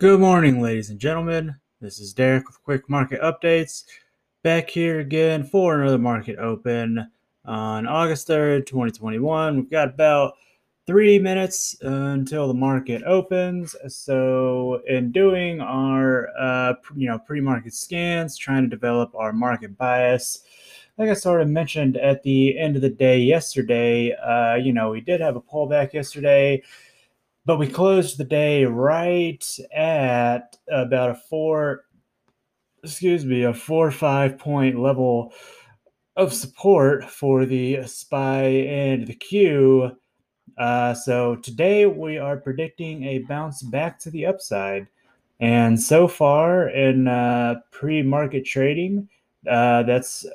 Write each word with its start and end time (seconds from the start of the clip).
Good 0.00 0.20
morning, 0.20 0.62
ladies 0.62 0.90
and 0.90 1.00
gentlemen. 1.00 1.56
This 1.80 1.98
is 1.98 2.14
Derek 2.14 2.46
with 2.46 2.62
Quick 2.62 2.88
Market 2.88 3.20
Updates. 3.20 3.82
Back 4.44 4.70
here 4.70 5.00
again 5.00 5.42
for 5.42 5.80
another 5.80 5.98
market 5.98 6.38
open 6.38 7.10
on 7.44 7.84
August 7.88 8.28
3rd, 8.28 8.64
2021. 8.66 9.56
We've 9.56 9.68
got 9.68 9.88
about 9.88 10.34
three 10.86 11.18
minutes 11.18 11.74
until 11.80 12.46
the 12.46 12.54
market 12.54 13.02
opens. 13.02 13.74
So, 13.88 14.82
in 14.86 15.10
doing 15.10 15.60
our 15.60 16.28
uh, 16.38 16.74
you 16.94 17.08
know 17.08 17.18
pre-market 17.18 17.74
scans, 17.74 18.36
trying 18.36 18.62
to 18.62 18.68
develop 18.68 19.12
our 19.16 19.32
market 19.32 19.76
bias, 19.76 20.44
like 20.96 21.10
I 21.10 21.14
sort 21.14 21.42
of 21.42 21.48
mentioned 21.48 21.96
at 21.96 22.22
the 22.22 22.56
end 22.56 22.76
of 22.76 22.82
the 22.82 22.88
day 22.88 23.18
yesterday, 23.18 24.12
uh, 24.12 24.54
you 24.54 24.72
know 24.72 24.90
we 24.90 25.00
did 25.00 25.20
have 25.20 25.34
a 25.34 25.40
pullback 25.40 25.92
yesterday 25.92 26.62
but 27.48 27.58
we 27.58 27.66
closed 27.66 28.18
the 28.18 28.24
day 28.24 28.66
right 28.66 29.42
at 29.74 30.58
about 30.70 31.08
a 31.08 31.14
four, 31.14 31.86
excuse 32.84 33.24
me, 33.24 33.44
a 33.44 33.54
four 33.54 33.90
five 33.90 34.36
point 34.36 34.78
level 34.78 35.32
of 36.16 36.34
support 36.34 37.08
for 37.08 37.46
the 37.46 37.82
SPY 37.86 38.42
and 38.42 39.06
the 39.06 39.14
Q. 39.14 39.96
Uh, 40.58 40.92
so 40.92 41.36
today 41.36 41.86
we 41.86 42.18
are 42.18 42.36
predicting 42.36 43.04
a 43.04 43.20
bounce 43.20 43.62
back 43.62 43.98
to 44.00 44.10
the 44.10 44.26
upside. 44.26 44.86
And 45.40 45.80
so 45.80 46.06
far 46.06 46.68
in 46.68 47.08
uh, 47.08 47.60
pre 47.70 48.02
market 48.02 48.44
trading, 48.44 49.08
uh, 49.50 49.84
that's 49.84 50.26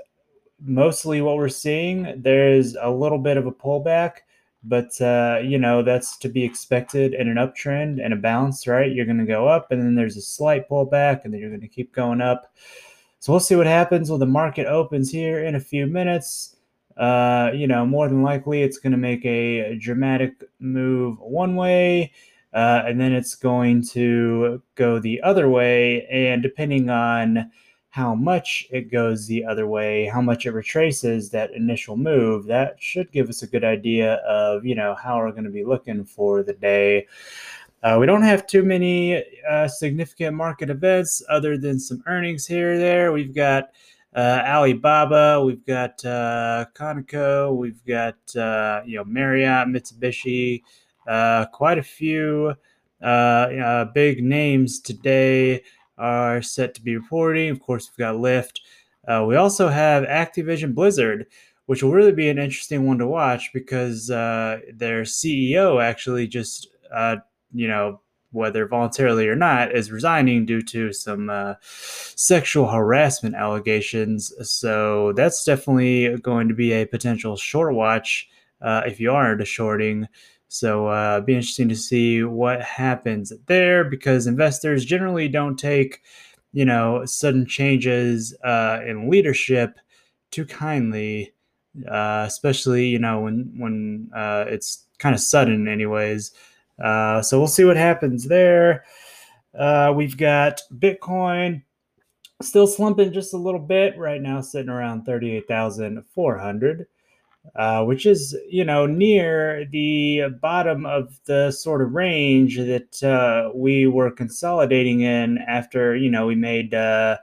mostly 0.65 1.21
what 1.21 1.37
we're 1.37 1.47
seeing. 1.47 2.23
There's 2.23 2.75
a 2.81 2.89
little 2.89 3.19
bit 3.19 3.37
of 3.37 3.45
a 3.45 3.51
pullback 3.51 4.21
but 4.63 4.99
uh, 5.01 5.39
you 5.43 5.57
know 5.57 5.81
that's 5.81 6.17
to 6.17 6.29
be 6.29 6.43
expected 6.43 7.13
in 7.13 7.27
an 7.27 7.35
uptrend 7.35 8.03
and 8.03 8.13
a 8.13 8.17
bounce, 8.17 8.67
right? 8.67 8.91
You're 8.91 9.05
going 9.05 9.17
to 9.17 9.25
go 9.25 9.47
up, 9.47 9.71
and 9.71 9.81
then 9.81 9.95
there's 9.95 10.17
a 10.17 10.21
slight 10.21 10.69
pullback, 10.69 11.25
and 11.25 11.33
then 11.33 11.41
you're 11.41 11.49
going 11.49 11.61
to 11.61 11.67
keep 11.67 11.93
going 11.93 12.21
up. 12.21 12.53
So 13.19 13.31
we'll 13.31 13.39
see 13.39 13.55
what 13.55 13.67
happens 13.67 14.09
when 14.09 14.19
the 14.19 14.25
market 14.25 14.67
opens 14.67 15.09
here 15.11 15.43
in 15.43 15.55
a 15.55 15.59
few 15.59 15.87
minutes. 15.87 16.55
Uh, 16.97 17.51
you 17.53 17.67
know, 17.67 17.85
more 17.85 18.07
than 18.07 18.21
likely, 18.21 18.61
it's 18.61 18.77
going 18.77 18.91
to 18.91 18.97
make 18.97 19.25
a 19.25 19.75
dramatic 19.77 20.43
move 20.59 21.19
one 21.19 21.55
way, 21.55 22.11
uh, 22.53 22.83
and 22.85 22.99
then 22.99 23.13
it's 23.13 23.35
going 23.35 23.83
to 23.89 24.61
go 24.75 24.99
the 24.99 25.21
other 25.21 25.49
way. 25.49 26.05
And 26.07 26.43
depending 26.43 26.89
on 26.89 27.51
how 27.93 28.15
much 28.15 28.65
it 28.71 28.89
goes 28.89 29.27
the 29.27 29.45
other 29.45 29.67
way, 29.67 30.07
how 30.07 30.19
much 30.19 30.47
it 30.47 30.51
retraces 30.51 31.29
that 31.29 31.51
initial 31.51 31.95
move, 31.95 32.47
that 32.47 32.75
should 32.81 33.11
give 33.11 33.29
us 33.29 33.43
a 33.43 33.47
good 33.47 33.63
idea 33.63 34.15
of, 34.27 34.65
you 34.65 34.73
know, 34.73 34.95
how 34.95 35.19
we're 35.19 35.31
going 35.31 35.43
to 35.43 35.51
be 35.51 35.63
looking 35.63 36.03
for 36.03 36.41
the 36.41 36.53
day. 36.53 37.05
Uh, 37.83 37.97
we 37.99 38.07
don't 38.07 38.23
have 38.23 38.47
too 38.47 38.63
many 38.63 39.23
uh, 39.47 39.67
significant 39.67 40.35
market 40.35 40.71
events 40.71 41.21
other 41.29 41.55
than 41.55 41.79
some 41.79 42.01
earnings 42.07 42.47
here 42.47 42.79
there. 42.79 43.11
We've 43.11 43.35
got 43.35 43.65
uh, 44.15 44.41
Alibaba, 44.43 45.43
we've 45.45 45.63
got 45.63 46.03
uh, 46.03 46.65
Conoco, 46.73 47.55
we've 47.55 47.85
got 47.85 48.17
uh, 48.35 48.81
you 48.87 48.97
know 48.97 49.03
Marriott, 49.03 49.67
Mitsubishi, 49.67 50.63
uh, 51.07 51.45
quite 51.53 51.77
a 51.77 51.83
few 51.83 52.55
uh, 53.03 53.85
big 53.93 54.23
names 54.23 54.79
today 54.79 55.61
are 55.97 56.41
set 56.41 56.73
to 56.75 56.81
be 56.81 56.95
reporting. 56.95 57.49
Of 57.49 57.59
course, 57.59 57.89
we've 57.89 58.03
got 58.03 58.15
Lyft. 58.15 58.59
Uh, 59.07 59.25
we 59.27 59.35
also 59.35 59.67
have 59.69 60.03
Activision 60.03 60.73
Blizzard, 60.73 61.27
which 61.65 61.83
will 61.83 61.91
really 61.91 62.11
be 62.11 62.29
an 62.29 62.37
interesting 62.37 62.85
one 62.85 62.97
to 62.99 63.07
watch 63.07 63.51
because 63.53 64.09
uh, 64.09 64.59
their 64.73 65.03
CEO 65.03 65.83
actually 65.83 66.27
just, 66.27 66.69
uh, 66.93 67.17
you 67.53 67.67
know, 67.67 67.99
whether 68.31 68.67
voluntarily 68.67 69.27
or 69.27 69.35
not, 69.35 69.75
is 69.75 69.91
resigning 69.91 70.45
due 70.45 70.61
to 70.61 70.91
some 70.91 71.29
uh, 71.29 71.53
sexual 71.61 72.67
harassment 72.67 73.35
allegations. 73.35 74.33
So 74.49 75.13
that's 75.13 75.43
definitely 75.43 76.17
going 76.17 76.47
to 76.47 76.55
be 76.55 76.73
a 76.73 76.85
potential 76.85 77.37
short 77.37 77.75
watch 77.75 78.27
uh, 78.61 78.81
if 78.87 78.99
you 78.99 79.11
are 79.11 79.31
into 79.31 79.45
shorting. 79.45 80.07
So 80.53 80.85
uh, 80.85 81.19
be 81.21 81.33
interesting 81.33 81.67
to 81.69 81.75
see 81.75 82.21
what 82.21 82.61
happens 82.61 83.33
there 83.47 83.83
because 83.83 84.27
investors 84.27 84.85
generally 84.85 85.27
don't 85.27 85.57
take, 85.57 86.03
you 86.51 86.63
know, 86.63 87.05
sudden 87.05 87.47
changes 87.47 88.35
uh, 88.43 88.81
in 88.85 89.09
leadership 89.09 89.79
too 90.29 90.45
kindly, 90.45 91.33
uh, 91.89 92.25
especially 92.27 92.85
you 92.85 92.99
know 92.99 93.21
when 93.21 93.51
when 93.57 94.11
uh, 94.15 94.45
it's 94.47 94.85
kind 94.99 95.15
of 95.15 95.21
sudden, 95.21 95.67
anyways. 95.67 96.33
Uh, 96.77 97.19
so 97.23 97.39
we'll 97.39 97.47
see 97.47 97.63
what 97.63 97.75
happens 97.75 98.25
there. 98.25 98.85
Uh, 99.57 99.91
we've 99.95 100.17
got 100.17 100.61
Bitcoin 100.77 101.63
still 102.43 102.67
slumping 102.67 103.11
just 103.11 103.33
a 103.33 103.37
little 103.37 103.59
bit 103.59 103.97
right 103.97 104.21
now, 104.21 104.39
sitting 104.39 104.69
around 104.69 105.03
thirty-eight 105.03 105.47
thousand 105.47 106.03
four 106.13 106.37
hundred 106.37 106.85
uh, 107.55 107.83
which 107.83 108.05
is 108.05 108.35
you 108.49 108.63
know 108.63 108.85
near 108.85 109.65
the 109.71 110.23
bottom 110.41 110.85
of 110.85 111.19
the 111.25 111.51
sort 111.51 111.81
of 111.81 111.93
range 111.93 112.57
that 112.57 113.03
uh, 113.03 113.51
we 113.53 113.85
were 113.85 114.09
consolidating 114.09 115.01
in 115.01 115.37
after 115.47 115.95
you 115.95 116.09
know 116.09 116.25
we 116.25 116.35
made 116.35 116.73
uh, 116.73 117.17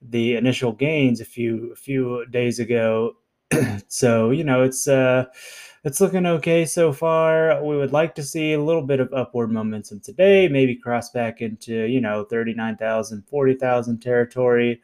the 0.00 0.34
initial 0.34 0.72
gains 0.72 1.20
a 1.20 1.24
few 1.24 1.72
a 1.72 1.76
few 1.76 2.26
days 2.26 2.58
ago. 2.58 3.12
so 3.88 4.30
you 4.30 4.44
know 4.44 4.62
it's 4.62 4.88
uh, 4.88 5.24
it's 5.84 6.00
looking 6.00 6.26
okay 6.26 6.64
so 6.64 6.92
far. 6.92 7.62
We 7.62 7.76
would 7.76 7.92
like 7.92 8.14
to 8.16 8.22
see 8.22 8.52
a 8.52 8.62
little 8.62 8.82
bit 8.82 9.00
of 9.00 9.12
upward 9.12 9.50
momentum 9.50 10.00
today, 10.00 10.48
maybe 10.48 10.76
cross 10.76 11.10
back 11.10 11.40
into 11.40 11.86
you 11.86 12.00
know 12.00 12.24
39,000, 12.24 13.22
40,000 13.28 13.98
territory. 14.00 14.80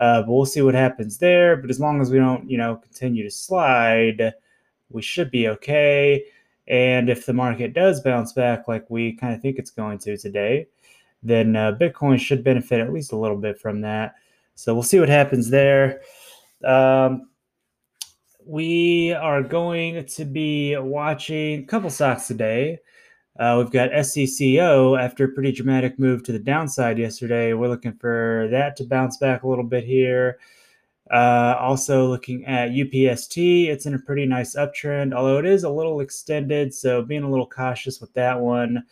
Uh, 0.00 0.22
but 0.22 0.30
we'll 0.30 0.46
see 0.46 0.62
what 0.62 0.74
happens 0.74 1.18
there. 1.18 1.56
But 1.56 1.70
as 1.70 1.80
long 1.80 2.00
as 2.00 2.10
we 2.10 2.18
don't, 2.18 2.48
you 2.50 2.58
know, 2.58 2.76
continue 2.76 3.22
to 3.22 3.30
slide, 3.30 4.34
we 4.90 5.02
should 5.02 5.30
be 5.30 5.48
okay. 5.48 6.24
And 6.68 7.08
if 7.08 7.26
the 7.26 7.32
market 7.32 7.72
does 7.72 8.00
bounce 8.00 8.32
back 8.32 8.68
like 8.68 8.88
we 8.90 9.12
kind 9.12 9.34
of 9.34 9.40
think 9.40 9.58
it's 9.58 9.70
going 9.70 9.98
to 9.98 10.16
today, 10.16 10.66
then 11.22 11.56
uh, 11.56 11.72
Bitcoin 11.72 12.18
should 12.18 12.44
benefit 12.44 12.80
at 12.80 12.92
least 12.92 13.12
a 13.12 13.16
little 13.16 13.36
bit 13.36 13.58
from 13.60 13.80
that. 13.82 14.14
So 14.54 14.74
we'll 14.74 14.82
see 14.82 15.00
what 15.00 15.08
happens 15.08 15.50
there. 15.50 16.00
Um, 16.64 17.28
we 18.44 19.12
are 19.12 19.42
going 19.42 20.04
to 20.04 20.24
be 20.24 20.76
watching 20.76 21.62
a 21.62 21.66
couple 21.66 21.90
stocks 21.90 22.26
today. 22.26 22.78
Uh, 23.38 23.56
we've 23.58 23.70
got 23.70 23.90
SCCO 23.90 24.98
after 24.98 25.24
a 25.24 25.28
pretty 25.28 25.52
dramatic 25.52 25.98
move 25.98 26.22
to 26.22 26.32
the 26.32 26.38
downside 26.38 26.98
yesterday. 26.98 27.52
We're 27.52 27.68
looking 27.68 27.92
for 27.92 28.48
that 28.50 28.76
to 28.76 28.84
bounce 28.84 29.18
back 29.18 29.42
a 29.42 29.48
little 29.48 29.64
bit 29.64 29.84
here. 29.84 30.38
Uh, 31.10 31.54
also 31.60 32.06
looking 32.06 32.44
at 32.46 32.70
UPST, 32.70 33.66
it's 33.66 33.86
in 33.86 33.94
a 33.94 33.98
pretty 33.98 34.26
nice 34.26 34.56
uptrend, 34.56 35.14
although 35.14 35.38
it 35.38 35.46
is 35.46 35.64
a 35.64 35.70
little 35.70 36.00
extended, 36.00 36.74
so 36.74 37.02
being 37.02 37.22
a 37.22 37.30
little 37.30 37.46
cautious 37.46 38.00
with 38.00 38.12
that 38.14 38.40
one. 38.40 38.82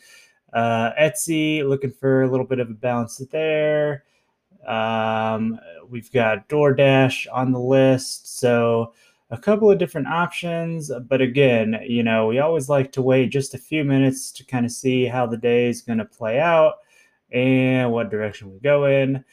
Uh, 0.52 0.92
Etsy, 1.00 1.66
looking 1.66 1.90
for 1.90 2.22
a 2.22 2.30
little 2.30 2.46
bit 2.46 2.60
of 2.60 2.70
a 2.70 2.74
bounce 2.74 3.16
there. 3.32 4.04
Um, 4.66 5.58
we've 5.88 6.12
got 6.12 6.48
DoorDash 6.48 7.26
on 7.32 7.50
the 7.50 7.58
list, 7.58 8.38
so 8.38 8.92
a 9.30 9.38
couple 9.38 9.70
of 9.70 9.78
different 9.78 10.06
options. 10.06 10.90
But 11.08 11.20
again, 11.20 11.80
you 11.86 12.02
know, 12.02 12.26
we 12.26 12.38
always 12.38 12.68
like 12.68 12.92
to 12.92 13.02
wait 13.02 13.30
just 13.30 13.54
a 13.54 13.58
few 13.58 13.84
minutes 13.84 14.30
to 14.32 14.44
kind 14.44 14.64
of 14.64 14.72
see 14.72 15.06
how 15.06 15.26
the 15.26 15.36
day 15.36 15.68
is 15.68 15.82
going 15.82 15.98
to 15.98 16.04
play 16.04 16.38
out 16.38 16.74
and 17.32 17.90
what 17.90 18.10
direction 18.10 18.52
we 18.52 18.60
go 18.60 18.86
in. 18.86 19.24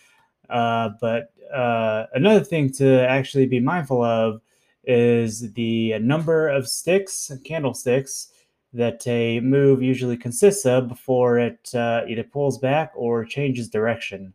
Uh, 0.49 0.89
but 0.99 1.33
uh, 1.53 2.07
another 2.13 2.43
thing 2.43 2.71
to 2.71 3.07
actually 3.07 3.45
be 3.45 3.59
mindful 3.59 4.03
of 4.03 4.41
is 4.83 5.51
the 5.53 5.99
number 5.99 6.47
of 6.47 6.67
sticks, 6.67 7.31
candlesticks, 7.45 8.29
that 8.73 9.05
a 9.05 9.39
move 9.41 9.83
usually 9.83 10.15
consists 10.15 10.65
of 10.65 10.87
before 10.87 11.37
it 11.37 11.73
uh, 11.75 12.03
either 12.07 12.23
pulls 12.23 12.57
back 12.57 12.91
or 12.95 13.25
changes 13.25 13.67
direction. 13.67 14.33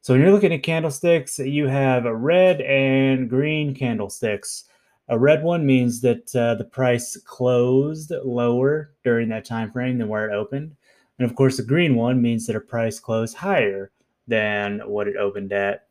So 0.00 0.14
when 0.14 0.22
you're 0.22 0.32
looking 0.32 0.54
at 0.54 0.62
candlesticks, 0.62 1.38
you 1.38 1.66
have 1.66 2.04
red 2.04 2.62
and 2.62 3.28
green 3.28 3.74
candlesticks. 3.74 4.64
A 5.10 5.18
red 5.18 5.42
one 5.42 5.64
means 5.64 6.00
that 6.02 6.34
uh, 6.36 6.54
the 6.54 6.64
price 6.64 7.16
closed 7.24 8.12
lower 8.24 8.92
during 9.04 9.28
that 9.30 9.44
time 9.44 9.70
frame 9.70 9.98
than 9.98 10.08
where 10.08 10.28
it 10.28 10.34
opened. 10.34 10.76
And 11.18 11.28
of 11.28 11.34
course, 11.34 11.58
a 11.58 11.64
green 11.64 11.94
one 11.94 12.20
means 12.20 12.46
that 12.46 12.56
a 12.56 12.60
price 12.60 13.00
closed 13.00 13.36
higher 13.36 13.90
than 14.26 14.80
what 14.80 15.08
it 15.08 15.16
opened 15.16 15.52
at. 15.52 15.86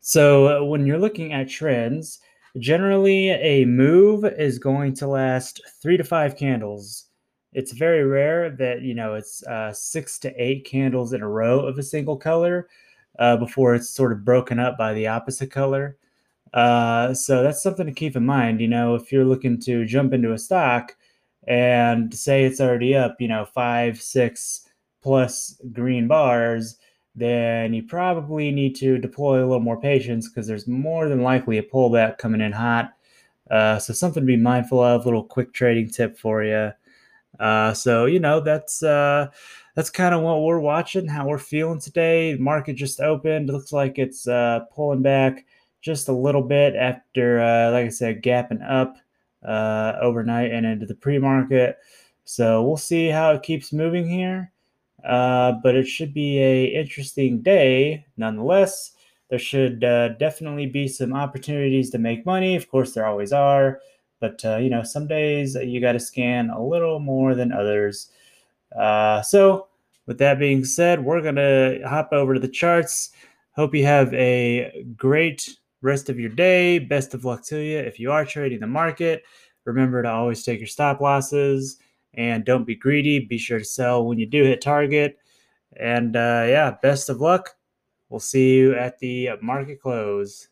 So 0.00 0.62
uh, 0.62 0.64
when 0.64 0.86
you're 0.86 0.98
looking 0.98 1.32
at 1.32 1.50
trends, 1.50 2.20
generally 2.58 3.30
a 3.30 3.66
move 3.66 4.24
is 4.24 4.58
going 4.58 4.94
to 4.94 5.06
last 5.06 5.60
three 5.82 5.96
to 5.96 6.04
five 6.04 6.36
candles. 6.36 7.06
It's 7.52 7.72
very 7.72 8.04
rare 8.04 8.50
that 8.50 8.82
you 8.82 8.94
know 8.94 9.14
it's 9.14 9.42
uh, 9.46 9.72
six 9.72 10.18
to 10.20 10.42
eight 10.42 10.64
candles 10.64 11.12
in 11.12 11.22
a 11.22 11.28
row 11.28 11.60
of 11.60 11.78
a 11.78 11.82
single 11.82 12.16
color 12.16 12.68
uh, 13.18 13.36
before 13.36 13.74
it's 13.74 13.90
sort 13.90 14.12
of 14.12 14.24
broken 14.24 14.58
up 14.58 14.78
by 14.78 14.94
the 14.94 15.06
opposite 15.06 15.50
color. 15.50 15.96
Uh, 16.52 17.14
so 17.14 17.42
that's 17.42 17.62
something 17.62 17.86
to 17.86 17.92
keep 17.92 18.16
in 18.16 18.24
mind. 18.24 18.60
You 18.60 18.68
know, 18.68 18.94
if 18.94 19.12
you're 19.12 19.24
looking 19.24 19.60
to 19.60 19.84
jump 19.84 20.12
into 20.12 20.32
a 20.32 20.38
stock 20.38 20.96
and 21.46 22.14
say 22.14 22.44
it's 22.44 22.60
already 22.60 22.94
up, 22.94 23.16
you 23.20 23.28
know, 23.28 23.44
five, 23.44 24.00
six, 24.00 24.68
plus 25.02 25.60
green 25.72 26.08
bars, 26.08 26.76
then 27.14 27.74
you 27.74 27.82
probably 27.82 28.50
need 28.50 28.74
to 28.76 28.98
deploy 28.98 29.40
a 29.40 29.46
little 29.46 29.60
more 29.60 29.80
patience 29.80 30.28
because 30.28 30.46
there's 30.46 30.68
more 30.68 31.08
than 31.08 31.22
likely 31.22 31.58
a 31.58 31.62
pullback 31.62 32.18
coming 32.18 32.40
in 32.40 32.52
hot. 32.52 32.92
Uh, 33.50 33.78
so 33.78 33.92
something 33.92 34.22
to 34.22 34.26
be 34.26 34.36
mindful 34.36 34.80
of. 34.80 35.04
Little 35.04 35.24
quick 35.24 35.52
trading 35.52 35.90
tip 35.90 36.18
for 36.18 36.44
you. 36.44 36.72
Uh, 37.40 37.72
so 37.72 38.06
you 38.06 38.18
know 38.18 38.40
that's 38.40 38.82
uh, 38.82 39.28
that's 39.74 39.90
kind 39.90 40.14
of 40.14 40.22
what 40.22 40.42
we're 40.42 40.58
watching, 40.58 41.06
how 41.06 41.26
we're 41.26 41.38
feeling 41.38 41.80
today. 41.80 42.36
Market 42.38 42.74
just 42.74 43.00
opened. 43.00 43.48
Looks 43.48 43.72
like 43.72 43.98
it's 43.98 44.26
uh, 44.28 44.60
pulling 44.74 45.02
back 45.02 45.46
just 45.80 46.08
a 46.08 46.12
little 46.12 46.42
bit 46.42 46.74
after, 46.74 47.40
uh, 47.40 47.70
like 47.72 47.86
I 47.86 47.90
said, 47.90 48.22
gapping 48.22 48.68
up 48.68 48.96
uh, 49.46 49.94
overnight 50.00 50.52
and 50.52 50.66
into 50.66 50.86
the 50.86 50.94
pre-market. 50.94 51.78
So 52.24 52.62
we'll 52.62 52.76
see 52.76 53.08
how 53.08 53.32
it 53.32 53.42
keeps 53.42 53.72
moving 53.72 54.08
here. 54.08 54.52
Uh, 55.04 55.52
but 55.62 55.76
it 55.76 55.86
should 55.86 56.12
be 56.12 56.38
a 56.38 56.66
interesting 56.66 57.40
day 57.40 58.04
nonetheless. 58.16 58.92
There 59.30 59.38
should 59.38 59.84
uh, 59.84 60.10
definitely 60.10 60.66
be 60.66 60.88
some 60.88 61.14
opportunities 61.14 61.90
to 61.90 61.98
make 61.98 62.26
money. 62.26 62.56
Of 62.56 62.68
course, 62.68 62.92
there 62.92 63.06
always 63.06 63.32
are. 63.32 63.80
But 64.20 64.44
uh, 64.44 64.56
you 64.56 64.70
know, 64.70 64.82
some 64.82 65.06
days 65.06 65.54
you 65.54 65.80
got 65.80 65.92
to 65.92 66.00
scan 66.00 66.50
a 66.50 66.62
little 66.62 66.98
more 66.98 67.34
than 67.34 67.52
others. 67.52 68.10
Uh, 68.76 69.22
so, 69.22 69.68
with 70.06 70.18
that 70.18 70.38
being 70.38 70.64
said, 70.64 71.04
we're 71.04 71.22
gonna 71.22 71.78
hop 71.86 72.12
over 72.12 72.34
to 72.34 72.40
the 72.40 72.48
charts. 72.48 73.10
Hope 73.52 73.74
you 73.74 73.84
have 73.84 74.12
a 74.14 74.84
great 74.96 75.56
rest 75.82 76.08
of 76.08 76.18
your 76.18 76.30
day. 76.30 76.78
Best 76.78 77.14
of 77.14 77.24
luck 77.24 77.44
to 77.46 77.58
you. 77.58 77.78
If 77.78 77.98
you 77.98 78.12
are 78.12 78.24
trading 78.24 78.60
the 78.60 78.66
market, 78.66 79.22
remember 79.64 80.02
to 80.02 80.10
always 80.10 80.42
take 80.42 80.58
your 80.58 80.66
stop 80.66 81.00
losses 81.00 81.78
and 82.14 82.44
don't 82.44 82.64
be 82.64 82.74
greedy. 82.74 83.20
Be 83.20 83.38
sure 83.38 83.58
to 83.58 83.64
sell 83.64 84.06
when 84.06 84.18
you 84.18 84.26
do 84.26 84.44
hit 84.44 84.60
target. 84.60 85.18
And 85.76 86.16
uh, 86.16 86.44
yeah, 86.48 86.76
best 86.82 87.08
of 87.08 87.20
luck. 87.20 87.54
We'll 88.08 88.20
see 88.20 88.56
you 88.56 88.74
at 88.74 88.98
the 88.98 89.30
market 89.42 89.80
close. 89.80 90.48